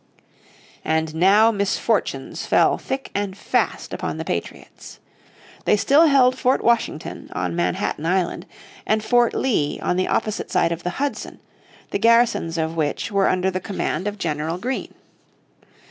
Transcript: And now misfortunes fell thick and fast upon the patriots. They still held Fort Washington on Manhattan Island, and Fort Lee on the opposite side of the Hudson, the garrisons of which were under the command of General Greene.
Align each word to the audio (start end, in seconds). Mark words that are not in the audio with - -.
And 0.83 1.13
now 1.13 1.51
misfortunes 1.51 2.43
fell 2.47 2.79
thick 2.79 3.11
and 3.13 3.37
fast 3.37 3.93
upon 3.93 4.17
the 4.17 4.25
patriots. 4.25 4.99
They 5.65 5.77
still 5.77 6.07
held 6.07 6.35
Fort 6.35 6.63
Washington 6.63 7.29
on 7.33 7.55
Manhattan 7.55 8.07
Island, 8.07 8.47
and 8.87 9.03
Fort 9.03 9.35
Lee 9.35 9.79
on 9.79 9.97
the 9.97 10.07
opposite 10.07 10.49
side 10.49 10.71
of 10.71 10.81
the 10.81 10.97
Hudson, 10.97 11.39
the 11.91 11.99
garrisons 11.99 12.57
of 12.57 12.75
which 12.75 13.11
were 13.11 13.27
under 13.29 13.51
the 13.51 13.59
command 13.59 14.07
of 14.07 14.17
General 14.17 14.57
Greene. 14.57 14.95